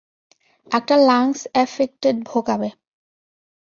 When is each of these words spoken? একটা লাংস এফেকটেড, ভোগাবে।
একটা 0.71 0.95
লাংস 1.07 1.39
এফেকটেড, 1.55 2.15
ভোগাবে। 2.25 2.69